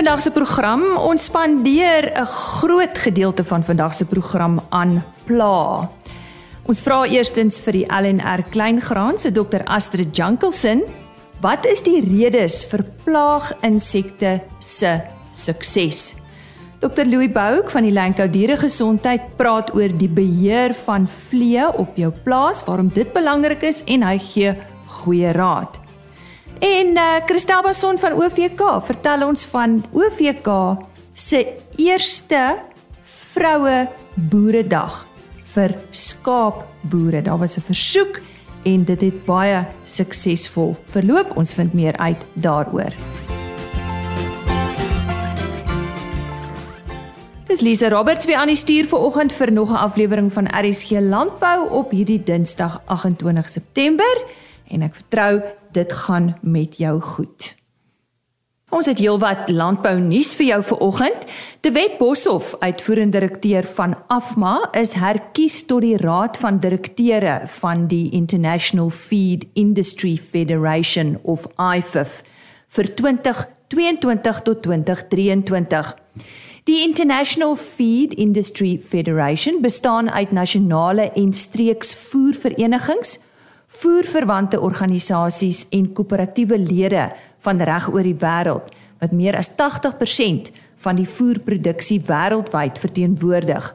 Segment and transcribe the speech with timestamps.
[0.00, 0.82] vandag se program.
[0.96, 5.90] Ons spandeer 'n groot gedeelte van vandag se program aan pla.
[6.64, 10.82] Ons vra eerstens vir die LNR Kleingraan se Dr Astrid Jankelsen,
[11.40, 16.14] wat is die redes vir plaaginsekte se sukses?
[16.78, 22.12] Dr Louis Bouk van die Lankou Dieregesondheid praat oor die beheer van vliee op jou
[22.24, 24.54] plaas, waarom dit belangrik is en hy gee
[24.86, 25.79] goeie raad.
[26.60, 30.48] En uh, Christel Bason van OVK vertel ons van OVK
[31.16, 31.40] se
[31.80, 32.60] eerste
[33.32, 35.06] vroue boeredag
[35.54, 37.22] vir skaapboere.
[37.22, 38.20] Daar was 'n versoek
[38.62, 41.36] en dit het baie suksesvol verloop.
[41.36, 42.92] Ons vind meer uit daaroor.
[47.46, 50.90] Dis Lise Roberts weer aan die stuur vir oggend vir nog 'n aflewering van RSG
[50.90, 54.14] Landbou op hierdie Dinsdag 28 September
[54.70, 55.40] en ek vertrou
[55.76, 57.54] dit gaan met jou goed.
[58.70, 61.24] Ons het heelwat landbou nuus vir jou vir oggend.
[61.66, 67.88] De Wet Boshoff, uitvoerende direkteur van Afma, is herkies tot die raad van direkteure van
[67.90, 72.20] die International Feed Industry Federation of IFIF
[72.70, 75.90] vir 2022 tot 2023.
[76.70, 83.18] Die International Feed Industry Federation bestaan uit nasionale en streeks voerverenigings,
[83.70, 87.10] voerverwante organisasies en koöperatiewe lede
[87.44, 90.50] van reg oor die wêreld wat meer as 80%
[90.84, 93.74] van die voerproduksie wêreldwyd verteenwoordig.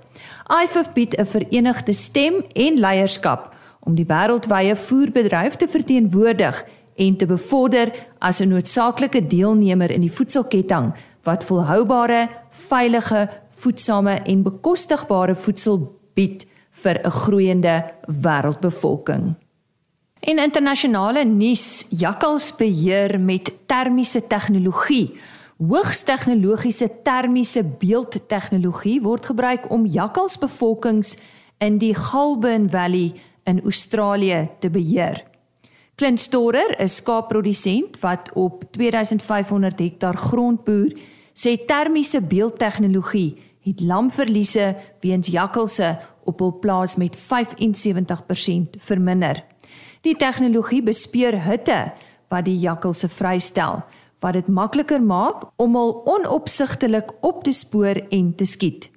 [0.62, 6.66] IFF bied 'n verenigde stem en leierskap om die wêreldwye voerbedryf te verteenwoordig
[6.96, 10.94] en te bevorder as 'n noodsaaklike deelnemer in die voedselketting
[11.24, 19.45] wat volhoubare, veilige, voedsame en bekostigbare voedsel bied vir 'n groeiende wêreldbevolking.
[20.26, 25.12] En internasionale nuus, jakkals beheer met termiese tegnologie.
[25.62, 31.14] Hoogs tegnologiese termiese beeldtegnologie word gebruik om jakkalsbevolkings
[31.62, 33.14] in die Goulburn Valley
[33.46, 35.22] in Australië te beheer.
[35.96, 40.92] Clint Storer, 'n skaapprodusent wat op 2500 hektaar grond boer,
[41.34, 49.44] sê termiese beeldtegnologie het lamverliese weens jakkalse op hul plaas met 75% verminder.
[50.06, 51.80] Die tegnologie bespeur hitte
[52.30, 53.82] wat die jakkalse vrystel
[54.24, 58.88] wat dit makliker maak om hul onopsigtelik op te spoor en te skiet.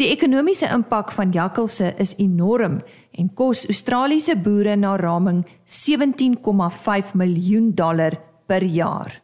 [0.00, 2.80] Die ekonomiese impak van jakkalse is enorm
[3.20, 8.16] en kos Australiese boere na raming 17,5 miljoen dollar
[8.48, 9.20] per jaar.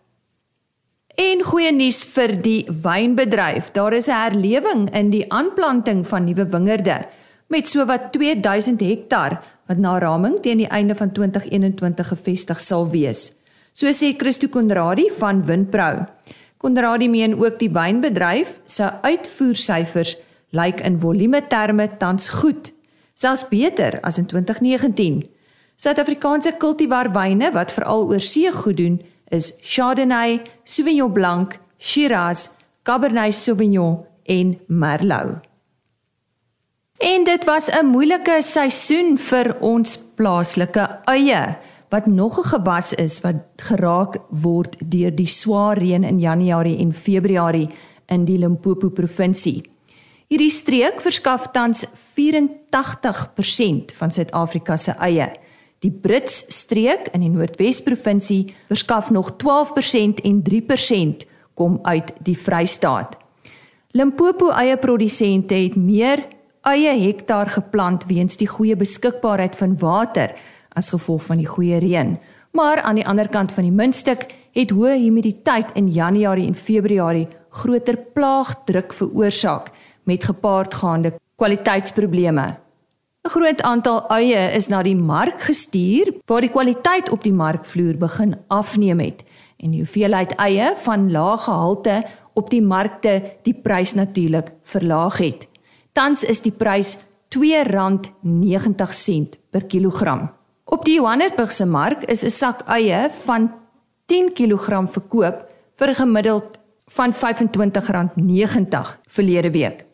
[1.17, 3.73] En goeie nuus vir die wynbedryf.
[3.73, 7.09] Daar is 'n herlewing in die aanplanting van nuwe wingerde
[7.49, 13.33] met sowat 2000 hektar wat na raming teen die einde van 2021 gevestig sal wees.
[13.73, 16.07] So sê Christo Konradi van Windpro.
[16.57, 20.17] Konradi meen ook die wynbedryf se uitvoersyfers
[20.57, 22.73] lyk in volume terme tans goed,
[23.15, 25.25] selfs beter as in 2019.
[25.77, 32.51] Suid-Afrikaanse kultivarwyne wat veral oor see goed doen, is Chardonnay, Sauvignon Blanc, Shiraz,
[32.83, 35.43] Cabernet Sauvignon en Merlot.
[36.99, 41.57] En dit was 'n moeilike seisoen vir ons plaaslike eie
[41.89, 46.93] wat nog 'n gewas is wat geraak word deur die swaar reën in Januarie en
[46.93, 47.69] Februarie
[48.07, 49.71] in die Limpopo provinsie.
[50.27, 55.33] Hierdie streek verskaf tans 84% van Suid-Afrika se eie.
[55.79, 62.39] Die Brits streek in die Noordwes provinsie verskaf nog 12% en 3% kom uit die
[62.39, 63.17] Vrystaat.
[63.91, 66.36] Limpopo eie produsente het meer
[66.67, 70.35] eie hektaar geplant weens die goeie beskikbaarheid van water
[70.77, 72.17] as gevolg van die goeie reën.
[72.57, 77.29] Maar aan die ander kant van die muntstuk het hoë humiditeit in Januarie en Februarie
[77.63, 79.71] groter plaagdruk veroorsaak
[80.05, 82.47] met gepaardgaande kwaliteitsprobleme.
[83.27, 87.97] 'n Groot aantal eie is na die mark gestuur waar die kwaliteit op die markvloer
[87.97, 89.25] begin afneem het
[89.57, 92.05] en die hoeveelheid eie van lae gehalte
[92.35, 95.49] op die markte die prys natuurlik verlaag het.
[95.97, 96.99] Tans is die prys
[97.33, 100.29] R2.90 per kilogram.
[100.69, 103.51] Op die Johannesburgse mark is 'n sak eie van
[104.07, 109.85] 10 kg verkoop vir 'n gemiddeld van R25.90 verlede week.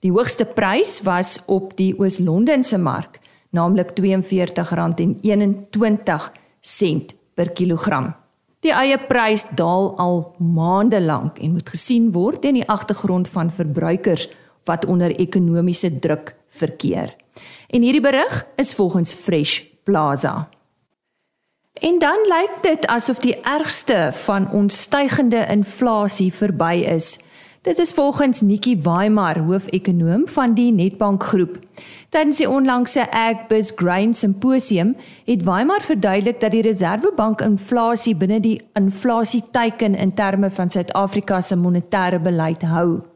[0.00, 3.20] Die hoogste prys was op die Oos-Londense mark,
[3.50, 6.32] naamlik R42.21
[7.34, 8.14] per kilogram.
[8.60, 13.50] Die eie prys daal al maande lank en moet gesien word in die agtergrond van
[13.50, 14.28] verbruikers
[14.64, 17.16] wat onder ekonomiese druk verkeer.
[17.68, 20.48] En hierdie berig is volgens Fresh Plaza.
[21.72, 27.18] En dan lyk dit asof die ergste van ons stygende inflasie verby is.
[27.62, 31.58] Dit is volgens Nikki Weimar, hoofekonoom van die Netbank Groep.
[32.10, 38.58] Tydens die onlangse Agbiz Grain Symposium het Weimar verduidelik dat die Reserwebank inflasie binne die
[38.74, 43.11] inflasieteiken in terme van Suid-Afrika se monetêre beleid hou.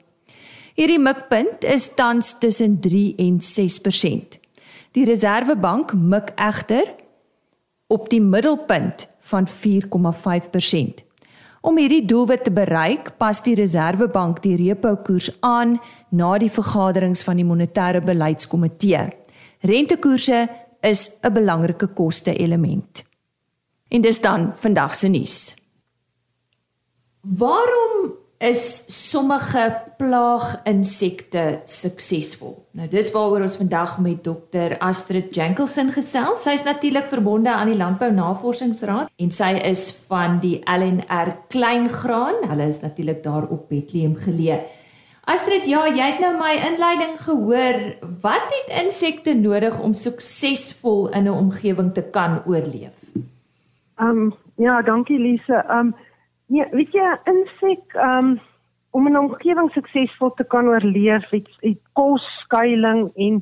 [0.76, 4.34] Hierdie mikpunt is tans tussen 3 en 6%.
[4.92, 6.90] Die Reserwebank mik egter
[7.88, 11.00] op die middelpunt van 4,5%.
[11.66, 15.78] Om hierdie doelwit te bereik, pas die Reserwebank die repo koers aan
[16.12, 19.08] na die vergaderings van die monetêre beleidskomitee.
[19.64, 20.44] Rentekoerse
[20.84, 23.04] is 'n belangrike koste-element.
[23.88, 25.54] En dis dan vandag se nuus.
[27.20, 29.62] Waarom is sommige
[29.96, 32.54] plaaginsekte suksesvol.
[32.76, 36.42] Nou dis waaroor ons vandag met dokter Astrid Jankelson gesels.
[36.44, 42.44] Sy is natuurlik verbonde aan die Landbou Navorsingsraad en sy is van die LNR Kleingraan.
[42.50, 44.60] Hulle is natuurlik daar op Bethlehem geleë.
[45.26, 47.80] Astrid, ja, jy het nou my inleiding gehoor.
[48.22, 53.10] Wat het insekte nodig om suksesvol in 'n omgewing te kan oorleef?
[53.98, 55.64] Ehm um, ja, dankie Lise.
[55.68, 55.94] Ehm um,
[56.46, 58.36] Nee, weet jy, insek um
[58.96, 63.40] om 'n omgewing suksesvol te kan oorleef, het, het kos, skuilings en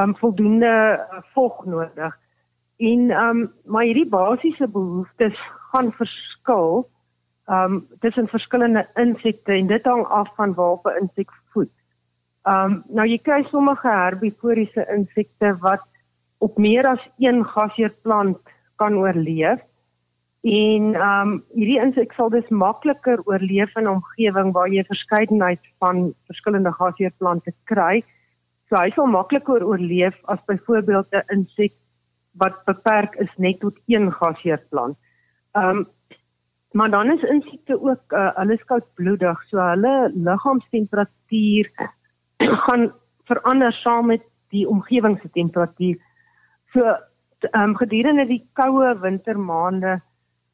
[0.00, 2.18] um voldoende uh, vog nodig.
[2.76, 5.36] En um maar hierdie basiese behoeftes
[5.72, 6.84] gaan verskil
[7.48, 11.72] um tussen verskillende insekte en dit hang af van 'n insek voed.
[12.44, 15.88] Um nou jy kry sommige herbivoriese insekte wat
[16.38, 18.38] op meer as een gasheerplant
[18.76, 19.69] kan oorleef
[20.40, 25.60] En ehm um, hierdie insek sal dus makliker oorleef in 'n omgewing waar jy verskeidenheid
[25.78, 28.02] van verskillende gasheerplante kry.
[28.68, 31.72] So hy sal makliker oorleef as byvoorbeeld 'n insek
[32.32, 34.96] wat beperk is net tot een gasheerplant.
[35.52, 35.86] Ehm um,
[36.72, 41.70] maar dan is insekte ook uh, hulle is koudbloedig, so hulle liggaamstemperatuur
[42.64, 42.92] gaan
[43.24, 45.96] verander saam met die omgewing se temperatuur.
[46.72, 50.00] So ehm um, gedurende die koue wintermaande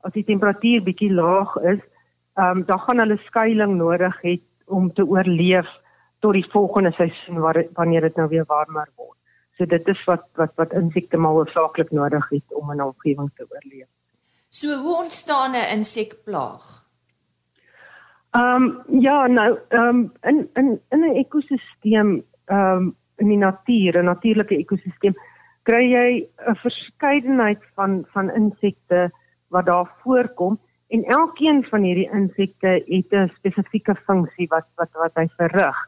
[0.06, 1.82] as die temperatuur bietjie laag is,
[2.36, 4.36] ehm um, dan gaan hulle skuilings nodig hê
[4.66, 5.68] om te oorleef
[6.20, 9.18] tot die volgende seisoen waar wanneer dit nou weer warmer word.
[9.56, 13.46] So dit is wat wat wat insekte maar hoofsaaklik nodig het om 'n omgewing te
[13.50, 13.88] oorleef.
[14.48, 16.86] So hoe ontstaan 'n insekplaag?
[18.30, 23.38] Ehm um, ja, nou ehm um, in in in 'n ekosisteem ehm um, in die
[23.38, 25.14] natuur, 'n natuurlike ekosisteem,
[25.62, 29.10] kry jy 'n verskeidenheid van van insekte
[29.48, 30.58] wat daar voorkom
[30.88, 35.78] en elkeen van hierdie insekte het 'n spesifieke funksie wat wat wat hy verrig.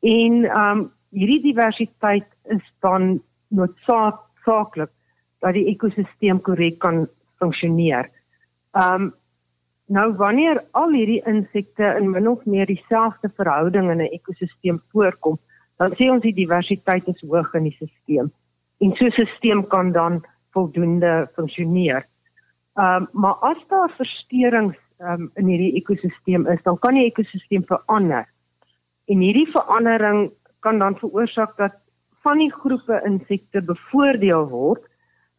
[0.00, 4.90] En ehm um, hierdie diversiteit is dan noodsaaklik
[5.38, 7.06] dat die ekosisteem korrek kan
[7.38, 8.08] funksioneer.
[8.72, 9.12] Ehm um,
[9.86, 15.38] nou wanneer al hierdie insekte in min of meer dieselfde verhouding in 'n ekosisteem voorkom,
[15.76, 18.30] dan sê ons die diversiteit is hoog in die stelsel.
[18.78, 22.04] En so 'n stelsel kan dan voldoende funksioneer.
[22.78, 27.64] Ehm um, maar as daar versteurings um, in hierdie ekosisteem is, dan kan die ekosisteem
[27.66, 28.28] verander.
[29.10, 30.28] En hierdie verandering
[30.62, 31.74] kan dan veroorsaak dat
[32.22, 34.84] van die groepe insekte bevoordeel word.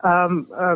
[0.04, 0.76] Ehm um, uh,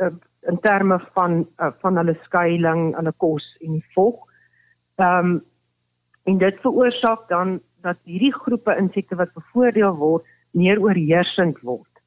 [0.00, 0.14] uh,
[0.48, 4.24] in terme van uh, van hulle skuilings, hulle kos en vog.
[4.96, 5.44] Ehm um,
[6.24, 12.02] en dit veroorsaak dan dat hierdie groepe insekte wat bevoordeel word, meer oorheersend word.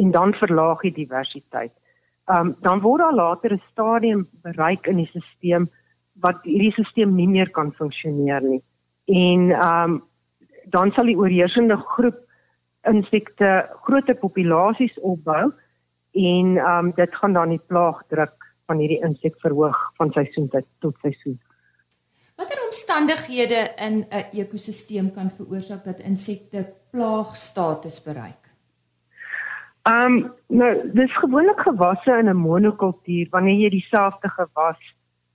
[0.00, 1.76] En dan verlaag die diversiteit
[2.40, 5.66] um, dan word daar later 'n stadium bereik in die stelsel
[6.20, 8.62] wat hierdie stelsel nie meer kan funksioneer nie.
[9.06, 10.02] En ehm um,
[10.70, 12.18] dan sal die oorheersende groep
[12.88, 15.52] insekte groter populasies opbou
[16.12, 20.48] en ehm um, dit gaan dan die plaagdruk van hierdie insek verhoog van seisoen
[20.80, 21.40] tot seisoen.
[22.36, 28.41] Watter omstandighede in 'n ekosisteem kan veroorsaak dat insekte plaagstatus bereik?
[29.82, 34.78] Ehm um, nou dis gewoonlik gewasse in 'n monokultuur wanneer jy dieselfde gewas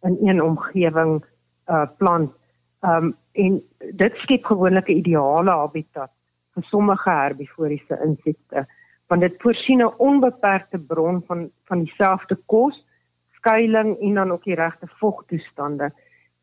[0.01, 1.25] in een omgewing
[1.67, 2.31] uh plant.
[2.79, 3.61] Ehm um, en
[3.91, 6.11] dit skep gewoonlik 'n ideale habitat
[6.53, 8.65] vir sommige herbivoriese insekte
[9.07, 12.85] want dit voorsien 'n onbeperkte bron van van dieselfde kos,
[13.35, 15.91] skuilings en dan ook die regte vogtoestande.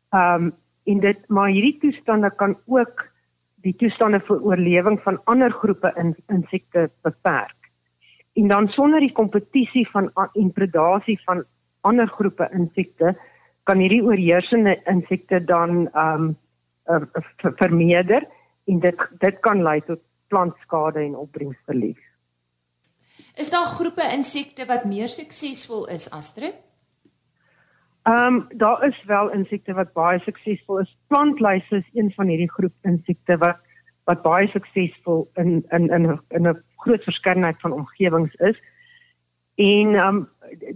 [0.09, 0.51] Ehm um,
[0.83, 3.11] en dit maar hierdie toestande kan ook
[3.55, 7.64] die toestande vir oorlewing van ander groepe in insekte beperk
[8.35, 11.43] en dan sonder die kompetisie van en predasie van
[11.81, 13.13] ander groepe insekte
[13.63, 16.35] kan hierdie oorheersende insekte dan ehm um,
[16.85, 18.25] uh, vermeerder
[18.65, 22.01] en dit dit kan lei tot plantskade en opbrengsverlies.
[23.35, 26.55] Is daar groepe insekte wat meer suksesvol is, Astrid?
[28.05, 30.97] Ehm um, daar is wel insekte wat baie suksesvol is.
[31.07, 33.61] Plantluise is een van hierdie groep insekte wat
[34.05, 38.61] wat baie suksesvol in in in 'n in 'n groot verskeidenheid van omgewings is.
[39.55, 40.21] En um,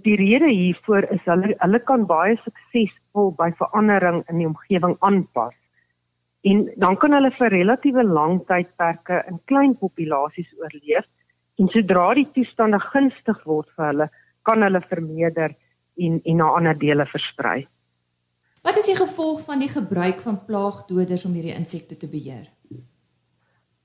[0.04, 5.56] die rede hiervoor is hulle hulle kan baie suksesvol by verandering in die omgewing aanpas.
[6.48, 11.08] En dan kan hulle vir relatiewe lang tydperke in klein populasies oorleef
[11.60, 14.08] en sodra die toestande gunstig word vir hulle,
[14.48, 15.52] kan hulle vermeerder
[16.00, 17.66] en en na ander dele versprei.
[18.64, 22.48] Wat is die gevolg van die gebruik van plaagdoders om hierdie insekte te beheer?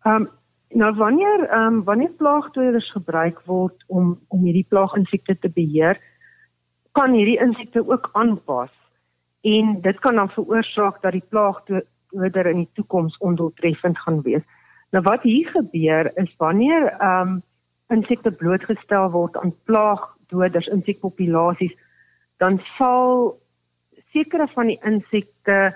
[0.05, 0.31] Ehm um,
[0.75, 6.01] nou wanneer ehm um, wanneer plaagdoders gebruik word om om hierdie plaaginsekte te beheer,
[6.93, 8.73] kan hierdie insekte ook aanpas
[9.43, 14.43] en dit kan dan veroorsaak dat die plaagdoder in die toekoms ondoeltreffend gaan wees.
[14.91, 17.43] Nou wat hier gebeur is wanneer ehm um,
[17.93, 21.75] insekte blootgestel word aan plaagdoders, insekpopulasies,
[22.43, 23.35] dan sal
[24.11, 25.75] sekere van die insekte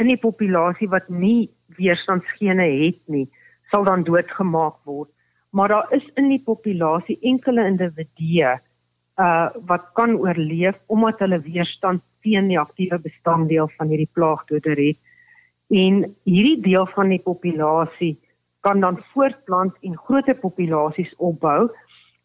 [0.00, 3.28] in die populasie wat nie weerstandsgene het nie,
[3.70, 5.10] sal dan doodgemaak word.
[5.50, 8.56] Maar daar is in die populasie enkele individue
[9.20, 14.98] uh wat kan oorleef omdat hulle weerstand teen die aktiewe bestanddeel van hierdie plaagdoder het.
[15.70, 18.16] En hierdie deel van die populasie
[18.60, 21.68] kan dan voortplant en groter populasies opbou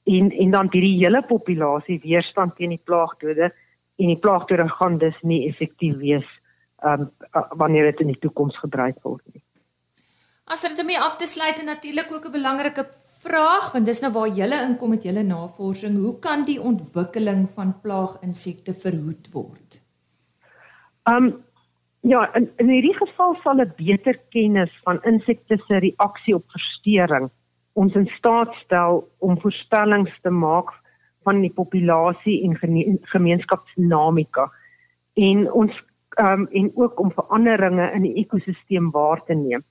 [0.06, 3.52] en en dan hierdie hele populasie weerstand teen die plaagdoder
[3.96, 6.28] en die plaagdoder gaan dus nie effektief wees
[6.84, 7.10] um,
[7.58, 9.45] wanneer dit in die toekoms gebruik word nie.
[10.46, 12.86] As dit om af te sluit en natuurlik ook 'n belangrike
[13.22, 17.80] vraag want dis nou waar julle inkom met julle navorsing, hoe kan die ontwikkeling van
[17.82, 19.82] plaaginsekte verhoed word?
[21.04, 21.44] Um
[22.02, 27.32] ja, in in hierdie geval sal 'n beter kennis van insekte se reaksie op verstoring
[27.74, 30.70] ons in staat stel om voorspellings te maak
[31.24, 32.56] van die populasie en
[33.02, 34.52] gemeenskapsdinamika
[35.14, 35.84] en ons
[36.20, 39.64] um, en ook om veranderinge in die ekosisteem waar te neem.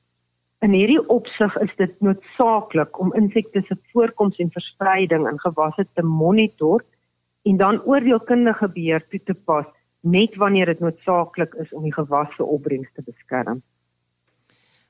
[0.65, 6.03] In hierdie opsig is dit noodsaaklik om insekte se voorkoms en verspreiding in gewasse te
[6.03, 6.81] monitor
[7.45, 9.67] en dan oordeelkundige beheer toe te pas
[10.01, 13.61] net wanneer dit noodsaaklik is om die gewasse opbrengs te beskerm.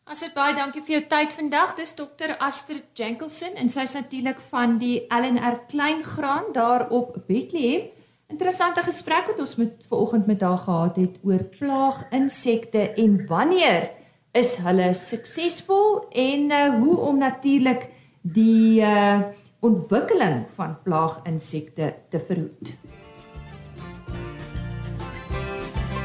[0.05, 1.75] Asit baie dankie vir jou tyd vandag.
[1.81, 7.91] Dis dokter Astrid Jenkelson en sy's natuurlik van die LNR Kleingraan daar op Bethlehem.
[8.31, 13.91] Interessante gesprek wat ons met vanoggend met haar gehad het oor plaaginsekte en wanneer
[14.35, 17.87] is hulle suksesvol en uh, hoe om natuurlik
[18.35, 19.23] die uh,
[19.63, 22.75] ontwikkeling van plaaginsekte te verhoed.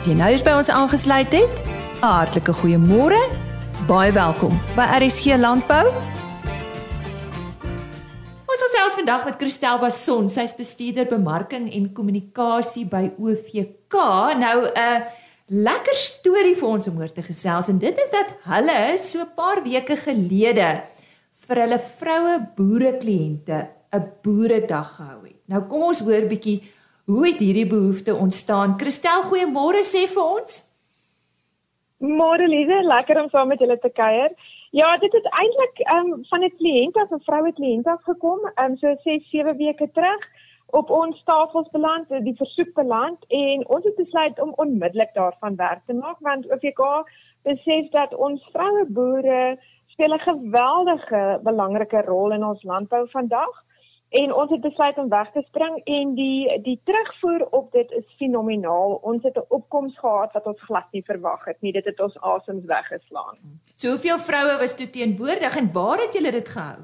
[0.05, 1.63] Jy nou is by ons aangesluit het.
[1.99, 3.19] Hartlike goeiemôre
[3.89, 5.87] baie welkom by RSG Landbou.
[8.49, 13.97] Ons het selfs vandag met Christel Bason, sy's bestuurder bemarking en kommunikasie by OVK.
[14.37, 15.01] Nou 'n uh,
[15.49, 19.33] lekker storie vir ons om oor te gesels en dit is dat hulle so 'n
[19.35, 20.83] paar weke gelede
[21.47, 25.41] vir hulle vroue boere kliënte 'n boeredag gehou het.
[25.47, 26.61] Nou kom ons hoor bietjie
[27.05, 28.77] hoe het hierdie behoefte ontstaan.
[28.77, 30.69] Christel, goeiemôre sê vir ons.
[31.99, 34.29] Môre Lize, lekker om saam met julle te kuier.
[34.71, 38.77] Ja, dit het eintlik um, van 'n kliënt af 'n vroue kliënt af gekom, um,
[38.77, 40.21] so 6, 7 weke terug
[40.71, 45.81] op ons tafels beland, die versoek beland en ons het besluit om onmiddellik daarvan werk
[45.85, 46.83] te maak want OVK
[47.47, 49.57] besef dat ons vroue boere
[49.87, 53.55] speel 'n geweldige belangrike rol in ons landbou vandag.
[54.09, 58.15] En ons het besluit om weg te spring en die die terugvoer op dit is
[58.17, 58.99] fenomenaal.
[59.01, 61.71] Ons het 'n opkoms gehad wat ons glad nie verwag het nie.
[61.71, 63.37] Dit het ons asems weggeslaan.
[63.75, 66.79] So hoeveel vroue was toe teenwoordig en waar het julle dit gehou?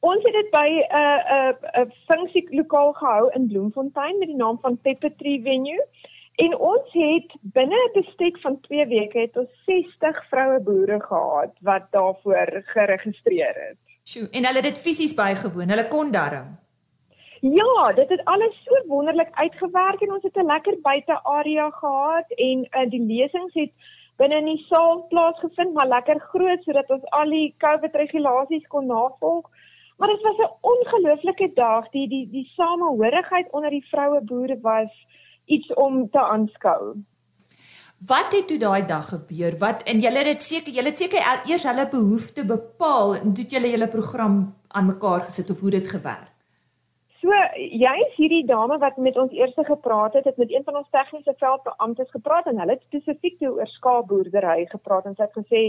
[0.00, 4.18] Ons het dit by 'n uh, 'n uh, 'n uh, funksie lokaal gehou in Bloemfontein
[4.18, 5.86] met die naam van Pepper Tree Venue.
[6.34, 11.52] En ons het binne 'n bestek van 2 weke het ons 60 vroue boere gehad
[11.60, 13.78] wat daarvoor geregistreer het.
[14.02, 15.68] Sjoe, en hulle het dit fisies bygewoon.
[15.68, 16.58] Hulle kon darm.
[17.40, 22.28] Ja, dit het alles so wonderlik uitgewerk en ons het 'n lekker buite area gehad
[22.28, 23.72] en uh, die lesings het
[24.16, 28.86] binne in die saal plaasgevind, maar lekker groot sodat ons al die COVID regulasies kon
[28.86, 29.50] navolg.
[29.98, 31.88] Maar dit was 'n ongelooflike dag.
[31.90, 34.92] Die die die samehorigheid onder die vroue boere was
[35.44, 36.94] iets om te aanskou.
[38.06, 39.58] Wat het toe daai dag gebeur?
[39.58, 43.44] Wat en julle het dit seker julle het seker eers hulle behoeftes bepaal en toe
[43.44, 46.37] julle julle program aan mekaar gesit of hoe dit gewerk?
[47.28, 50.78] So jy is hierdie dame wat met ons eers gepraat het, het met een van
[50.80, 55.60] ons tegniese veldbeamptes gepraat en hulle het spesifiek oor skaapboerdery gepraat en sy het gesê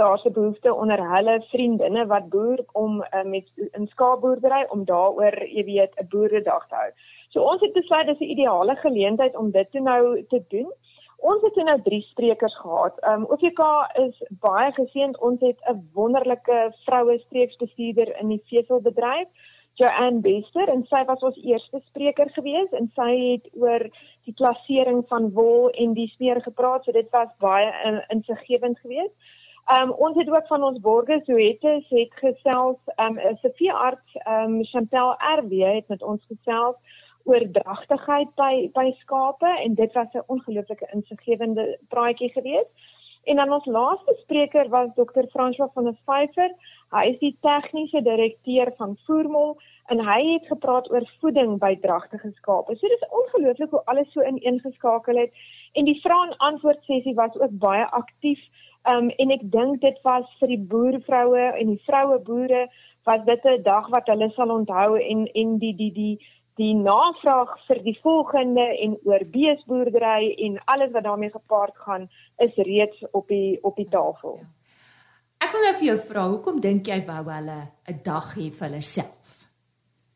[0.00, 3.46] daar's 'n behoefte onder hulle vriendinne wat boer om uh, met
[3.78, 6.90] in skaapboerdery om daaroor, jy weet, 'n boeredag te hou.
[7.28, 10.72] So ons het besluit dis 'n ideale geleentheid om dit nou te doen.
[11.18, 12.98] Ons het nou drie sprekers gehad.
[13.00, 13.62] Ehm um, OVK
[14.06, 15.18] is baie geseënd.
[15.20, 19.28] Ons het 'n wonderlike vroue streeksbestuurder in die veselbedryf,
[19.74, 23.82] Joanne Bester, en sy was ons eerste spreker gewees en sy het oor
[24.24, 26.84] die klasering van wol en die smeer gepraat.
[26.84, 29.14] So dit was baie in, insiggewend geweest.
[29.72, 34.16] Ehm um, ons het ook van ons borgers Joette het gesels, ehm um, 'n veearts,
[34.24, 36.76] ehm um, Chantel RW het met ons gesels
[37.24, 42.72] oordragtigheid by by skape en dit was 'n ongelooflike insiggewende praatjie geweest.
[43.24, 45.24] En dan ons laaste spreker was Dr.
[45.32, 46.50] François van der Vyver.
[46.92, 49.56] Hy is die tegniese direkteur van Voermol
[49.92, 52.76] en hy het gepraat oor voeding by dragtige skape.
[52.76, 55.32] So dis ongelooflik hoe alles so ineengeskakel het
[55.74, 58.40] en die vrae en antwoord sessie was ook baie aktief.
[58.92, 62.66] Um en ek dink dit was vir die boervroue en die vroue boere
[63.08, 66.18] was dit 'n dag wat hulle sal onthou en en die die die
[66.56, 72.54] die navraag vir die volgende en oor beesboerdery en alles wat daarmee gepaard gaan is
[72.54, 74.38] reeds op die op die tafel.
[74.40, 74.63] Ja.
[75.44, 77.58] Ek wil nou vir jou vra, hoekom dink jy wou hulle
[77.92, 79.32] 'n dag hê vir hulle self?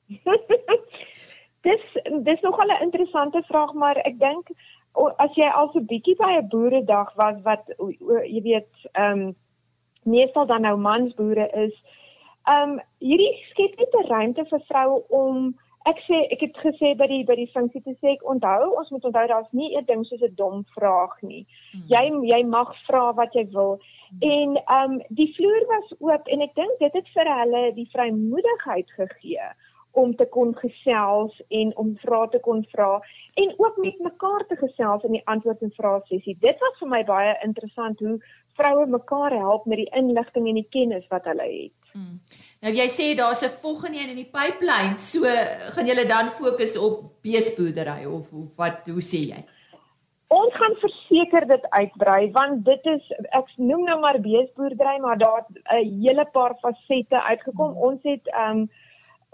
[1.68, 1.84] dis
[2.28, 4.48] dis nog 'n interessante vraag, maar ek dink
[5.24, 9.36] as jy al so bietjie by 'n boeredag was wat jy weet, ehm um,
[10.04, 11.76] meestal dan nou mansboere is,
[12.48, 15.54] ehm um, hierdie skep net 'n ruimte vir vroue om
[15.90, 18.90] ek sê ek het gesê by die by die funksie te sê ek onthou ons
[18.90, 21.46] moet onthou daar's nie 'n ding soos 'n dom vraag nie.
[21.72, 21.84] Hmm.
[21.94, 23.78] Jy jy mag vra wat jy wil.
[24.20, 27.88] En ehm um, die vloer was oop en ek dink dit het vir hulle die
[27.92, 29.50] vrymoedigheid gegee
[29.98, 32.98] om te kon gesels en om vrae te kon vra
[33.42, 36.36] en ook met mekaar te gesels in die antwoord en vrae sessie.
[36.40, 38.18] Dit was vir my baie interessant hoe
[38.58, 41.74] vroue mekaar help met die inligting en die kennis wat hulle het.
[41.92, 42.18] Hmm.
[42.62, 45.24] Nou jy sê daar's 'n volgende een in die pipeline, so
[45.74, 49.44] gaan julle dan fokus op beesboerdery of, of wat hoe sê jy?
[50.28, 55.48] Ons gaan verseker dit uitbrei want dit is ek noem nou maar beesboerdery, maar daar's
[55.48, 57.76] 'n hele paar fasette uitgekom.
[57.76, 58.68] Ons het um,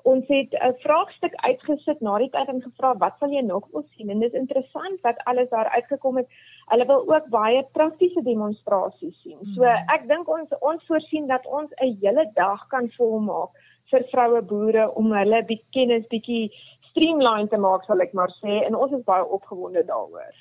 [0.04, 3.84] ons het 'n vraagstuk uitgesit na die tyd en gevra wat sal jy nog wil
[3.96, 6.28] sien en dit is interessant wat alles daar uitgekom het.
[6.66, 9.38] Hulle wil ook baie praktiese demonstrasies sien.
[9.54, 9.88] So hmm.
[9.94, 13.50] ek dink ons ons voorsien dat ons 'n hele dag kan volmaak
[13.90, 16.52] vir vroue boere om hulle bietjie kennis bietjie
[16.90, 20.34] streamline te maak sal ek maar sê en ons is baie opgewonde daaroor.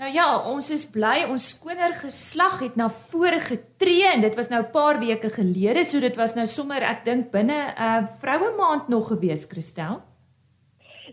[0.00, 4.48] Nou ja, ons is bly ons skoner geslag het na vore getree en dit was
[4.48, 8.06] nou 'n paar weke gelede, so dit was nou sommer ek dink binne 'n uh,
[8.20, 10.00] vroue maand nog gewees, Christel.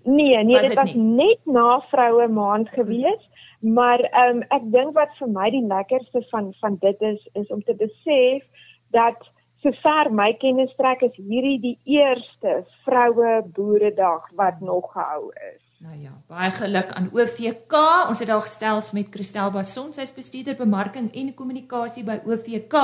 [0.03, 1.03] Nee, nee, was dit was nie?
[1.03, 6.23] net na vroue maand gewees, maar ehm um, ek dink wat vir my die lekkerste
[6.31, 8.43] van van dit is is om te besef
[8.91, 9.29] dat
[9.61, 15.68] sover my kennis trek is hierdie die eerste vroue boeredag wat nog gehou is.
[15.79, 17.73] Nou ja, baie geluk aan OVK.
[18.11, 22.75] Ons het daar gestels met Christel Bason, sy is bestuurder bemarking en kommunikasie by OVK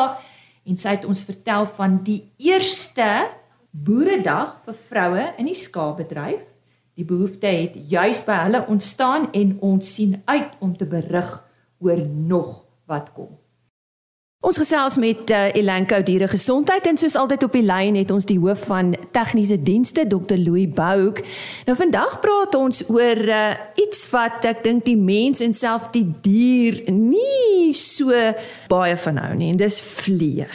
[0.64, 3.10] en sy het ons vertel van die eerste
[3.76, 6.48] boeredag vir vroue in die skaapbedryf.
[6.96, 11.34] Die behoefte het juis by hulle ontstaan en ons sien uit om te berig
[11.84, 13.36] oor nog wat kom.
[14.46, 18.28] Ons gesels met uh, Elanco Diere Gesondheid en soos altyd op die lyn het ons
[18.30, 21.24] die hoof van tegniese dienste Dr Louis Bouk.
[21.66, 23.40] Nou vandag praat ons oor uh,
[23.82, 28.14] iets wat ek dink die mens en self die dier nie so
[28.70, 30.46] baie van hou nie en dis vliee.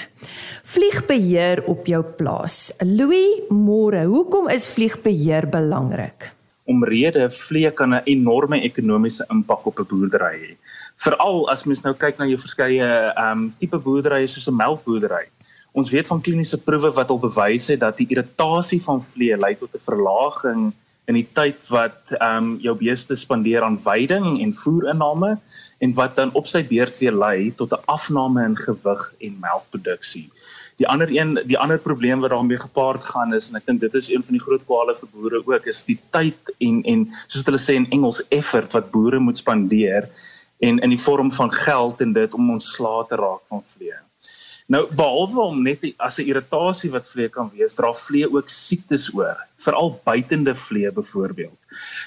[0.70, 2.68] Vliegbeheer op jou plaas.
[2.86, 6.30] Louis, môre, hoekom is vliegbeheer belangrik?
[6.70, 10.52] Omrede vliee kan 'n enorme ekonomiese impak op 'n boerdery hê
[11.00, 15.26] veral as mens nou kyk na jou verskeie ehm um, tipe boerderye soos 'n melkboerdery.
[15.72, 19.54] Ons weet van kliniese proewe wat al bewys het dat die irritasie van vlee lei
[19.54, 20.72] tot 'n verlaging
[21.08, 25.38] in die tyd wat ehm um, jou beeste spandeer aan veiding en voerinname
[25.80, 30.28] en wat dan op sy beurt weer lei tot 'n afname in gewig en melkproduksie.
[30.80, 33.96] Die ander een, die ander probleem wat daarmee gepaard gaan is en ek dink dit
[34.00, 37.44] is een van die groot kwale vir boere ook is die tyd en en soos
[37.48, 40.08] hulle sê in Engels effort wat boere moet spandeer
[40.64, 43.98] en in die vorm van geld en dit om ons slae te raak van vlee.
[44.70, 48.48] Nou behalwe om net die, as 'n irritasie wat vlee kan wees, dra vlee ook
[48.48, 51.58] siektes oor, veral buitende vlee byvoorbeeld.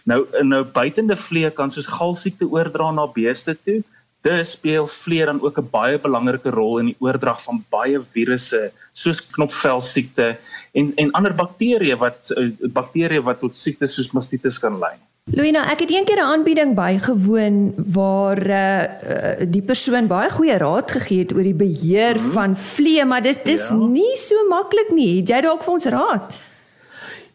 [0.06, 3.84] Nou nou buitende vlee kan soos galsiekte oordra na beeste toe,
[4.24, 8.72] Dit speel vleer dan ook 'n baie belangrike rol in die oordrag van baie virusse
[8.94, 10.38] soos knopvel siekte
[10.72, 14.96] en en ander bakterieë wat eh, bakterieë wat tot siektes soos mastitis kan lei.
[15.32, 21.20] Luina, ek het eendag 'n aanbieding bygewoon waar uh, die persoon baie goeie raad gegee
[21.20, 22.32] het oor die beheer mm -hmm.
[22.32, 23.76] van vlee, maar dis dis ja.
[23.76, 25.20] nie so maklik nie.
[25.20, 26.24] Het jy dalk vir ons raad?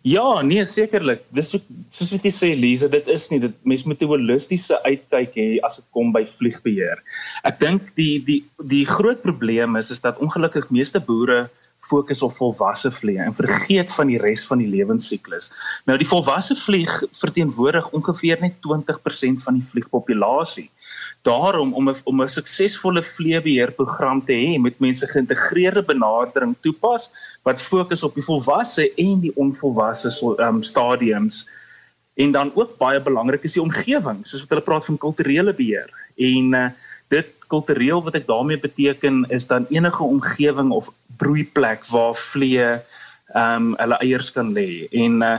[0.07, 1.25] Ja, nee sekerlik.
[1.35, 1.59] Dis so,
[1.91, 5.49] soos wat jy sê Lize, dit is nie dit mens moet 'n holistiese uitkyk hê
[5.67, 7.03] as dit kom by vliegbeheer.
[7.45, 12.37] Ek dink die die die groot probleem is is dat ongelukkig meeste boere fokus op
[12.37, 15.53] volwasse vliee en vergeet van die res van die lewensiklus.
[15.87, 20.71] Nou die volwasse vlieg verteenwoordig ongeveer net 20% van die vliegpopulasie.
[21.29, 27.11] Daarom om 'n om 'n suksesvolle vleebeheerprogram te hê met mense geïntegreerde benadering toepas
[27.43, 31.47] wat fokus op die volwasse en die onvolwasse um, stadiums.
[32.15, 35.91] En dan ook baie belangrik is die omgewing soos wat hulle praat van kulturele beheer.
[36.17, 36.71] En uh,
[37.09, 42.67] dit kultureel wat ek daarmee beteken is dan enige omgewing of broeiplek waar vlee
[43.29, 44.89] ehm um, hulle eiers kan lê.
[44.91, 45.39] En uh,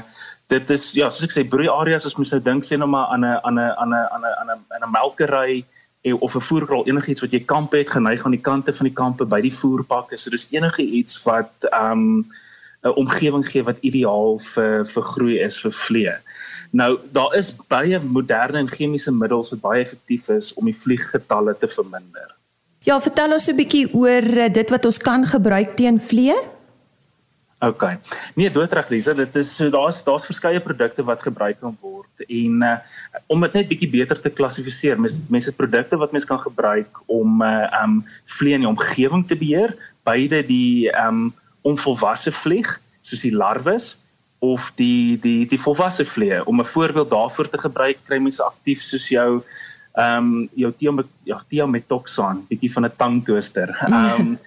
[0.50, 3.26] dit is ja, soos ek sê broeiareas as mens nou dink sê nou maar aan
[3.26, 5.66] 'n aan 'n aan 'n aan 'n aan 'n melkery
[6.02, 9.26] of 'n voerkraal enigiets wat jy kampe het geneig aan die kante van die kampe
[9.26, 10.18] by die voerpakke.
[10.18, 12.26] So dis enige iets wat um
[12.84, 16.16] 'n omgewing gee wat ideaal vir vir groei is vir vlee.
[16.72, 21.58] Nou daar is baie moderne en chemiese middels wat baie effektief is om die vlieggetalle
[21.58, 22.36] te verminder.
[22.80, 26.36] Ja, vertel ons 'n bietjie oor eh, dit wat ons kan gebruik teen vlee.
[27.60, 27.84] OK.
[28.36, 32.64] Nee, doodreg Lisa, dit is so daar's daar's verskeie produkte wat gebruik kan word en
[32.66, 32.76] uh,
[33.28, 37.02] om dit net bietjie beter te klassifiseer, mens mense het produkte wat mens kan gebruik
[37.08, 38.02] om uh, um
[38.38, 41.30] vliee in die omgewing te beheer, beide die um
[41.68, 43.96] onvolwasse vlieg soos die larwes
[44.40, 46.46] of die die die volwasse vliee.
[46.46, 49.44] Om 'n voorbeeld daarvoor te gebruik, kry mense aktief soos jou
[49.98, 53.70] um jou tiamet ja, tiametoxan, bietjie van 'n tangtoaster.
[53.88, 54.38] Um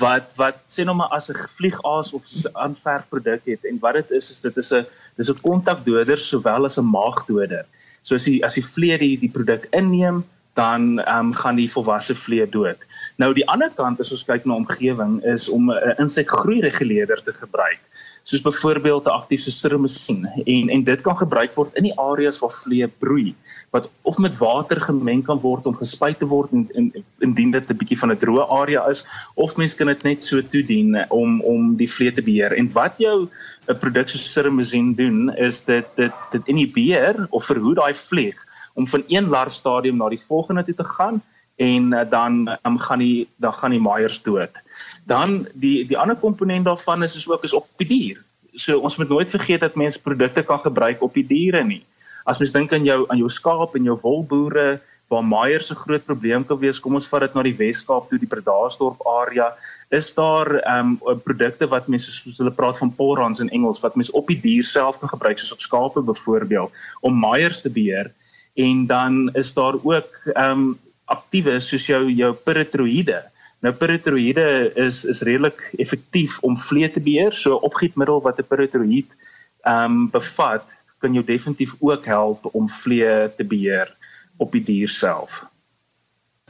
[0.00, 3.94] wat wat sê nou maar as 'n vliegaas of so 'n aanverfproduk het en wat
[3.94, 7.64] dit is is dit is 'n dis 'n kontakdoder sowel as 'n maagdoder.
[8.02, 10.24] So as die as die vlee die die produk inneem,
[10.54, 12.78] dan ehm um, gaan die volwasse vlee dood.
[13.16, 17.32] Nou die ander kant as ons kyk na omgewing is om 'n insekgroei reguleerder te
[17.32, 17.80] gebruik
[18.22, 22.54] soos byvoorbeeld 'n aktiewe sirmesien en en dit kan gebruik word in die areas waar
[22.54, 23.34] vlee broei
[23.70, 27.70] wat of met water gemeng kan word om gespuit te word en, en indien dit
[27.70, 31.40] 'n bietjie van 'n droë area is of mens kan dit net so toedien om
[31.40, 32.52] om die vlee te beheer.
[32.52, 33.28] En wat jou
[33.68, 38.38] 'n produk soos sirmesien doen is dit dit dit inhibeer of verhoed daai vlieg
[38.74, 41.22] om van een larfstadium na die volgende toe te gaan
[41.62, 44.62] en uh, dan um, gaan die dan gaan die maaiers dood.
[45.06, 48.22] Dan die die ander komponent daarvan is is ook is op die dier.
[48.54, 51.84] So ons moet nooit vergeet dat mense produkte kan gebruik op die diere nie.
[52.24, 54.80] As mens dink aan jou aan jou skaap en jou wolboere
[55.12, 58.18] waar maaiers 'n groot probleem kan wees, kom ons vat dit na die Wes-Kaap toe,
[58.18, 59.52] die Bredasdorp area,
[59.90, 63.94] is daar ehm um, produkte wat mense soos hulle praat van porans in Engels wat
[63.94, 68.12] mense op die dier self kan gebruik soos op skape byvoorbeeld om maaiers te beheer
[68.54, 70.78] en dan is daar ook ehm um,
[71.14, 73.20] aktiewe soos jou jou peritroïde.
[73.62, 74.46] Nou peritroïde
[74.86, 77.32] is is redelik effektief om vlee te beheer.
[77.32, 79.16] So opgietmiddel wat 'n peritroïd
[79.62, 80.66] ehm um, bevat,
[81.02, 83.90] kan jou definitief ook help om vlee te beheer
[84.36, 85.42] op die dier self.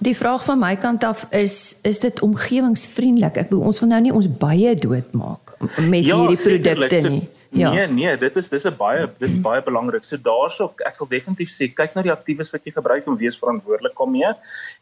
[0.02, 3.36] Die vraag van my kant af is is dit omgewingsvriendelik?
[3.36, 7.22] Ek bedoel ons wil nou nie ons baie doodmaak met ja, hierdie produkte nie.
[7.28, 7.72] So, Ja.
[7.72, 10.04] Nee, nee, dit is dis 'n baie dis baie belangrik.
[10.04, 13.36] So daarso ek sal definitief sê kyk na die aktiewes wat jy gebruik om wees
[13.36, 14.32] verantwoordelik daarmee.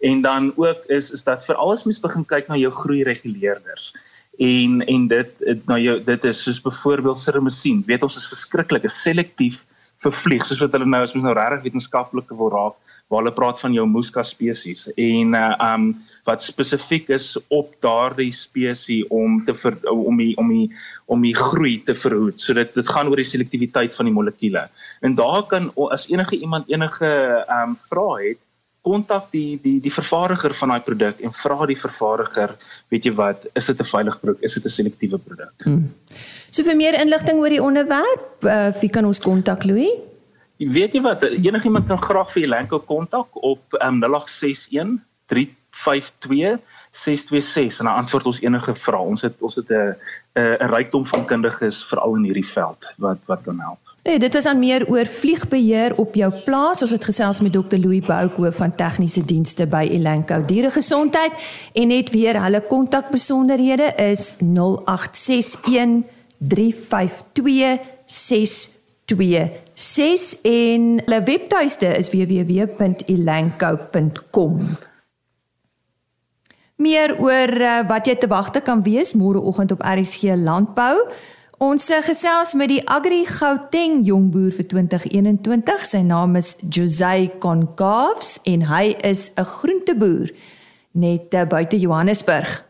[0.01, 3.93] En dan ook is is dat vir alles mens begin kyk na jou groei reguleerders.
[4.39, 7.83] En en dit na jou dit is soos byvoorbeeld sirmesien.
[7.87, 9.67] Weet ons is verskriklik, is selektief
[10.01, 13.35] vir vlieg soos wat hulle nou as mens nou regtig wetenskaplike wil raak waar hulle
[13.37, 15.91] praat van jou muska spesies en uh um
[16.29, 20.69] wat spesifiek is op daardie spesies om te ver, om die, om die
[21.11, 22.39] om die groei te verhoed.
[22.39, 24.67] So dit dit gaan oor die selektiwiteit van die molekule.
[25.03, 28.45] En daar kan as enige iemand enige ehm um, vrae het,
[28.83, 32.55] kontak die die die vervaardiger van daai produk en vra die vervaardiger,
[32.89, 34.43] weet jy wat, is dit 'n veilige produk?
[34.43, 35.53] Is dit 'n selektiewe produk?
[35.65, 35.93] Hmm.
[36.51, 39.93] So vir meer inligting oor die onderwerp, uh, wie kan ons kontak Louis?
[40.57, 47.85] Weet jy wat, enigiemand kan graag vir Elanco kontak op um, 0861 352 626 en
[47.85, 49.01] dan antwoord ons enige vrae.
[49.01, 49.95] Ons het ons het 'n
[50.35, 53.90] 'n rykdom van kundiges veral in hierdie veld wat wat kan help.
[54.11, 56.83] Nee, dit was aan meer oor vliegbeheer op jou plaas.
[56.83, 57.77] Ons het gesels met Dr.
[57.79, 61.33] Louis Bouko van tegniese dienste by Elanco Dieregesondheid
[61.79, 66.03] en net weer hulle kontakbesonderhede is 0861
[66.39, 74.69] 352 626 en hulle webtuiste is www.elanco.com.
[76.83, 80.99] Meer oor uh, wat jy te wagte kan wees môreoggend op RSG Landbou.
[81.61, 85.83] Ons uh, gesels met die Agri Gauteng jongboer vir 2021.
[85.85, 90.33] Sy naam is Josey Concaves en hy is 'n groenteboer
[90.97, 92.65] net uh, buite Johannesburg.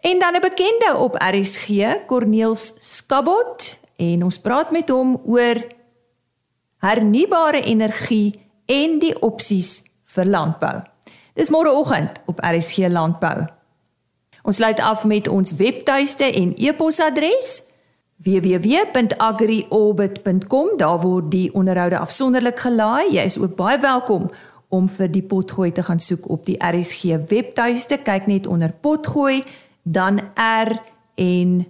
[0.00, 1.68] En dan 'n bekende op RSG,
[2.06, 5.60] Corneels Skabot, en ons praat met hom oor
[6.80, 10.80] hernubare energie en die opsies vir landbou.
[11.34, 13.44] Dis môreoggend op RSG Landbou.
[14.42, 17.65] Ons sluit af met ons webtuiste en e-posadres
[18.16, 20.68] www.agriorbit.com.
[20.76, 23.12] Daar word die onderhoude afsonderlik gelaai.
[23.12, 24.30] Jy is ook baie welkom
[24.68, 27.96] om vir die potgooi te gaan soek op die RSG webtuiste.
[28.02, 29.44] Kyk net onder potgooi,
[29.82, 30.82] dan R
[31.14, 31.66] en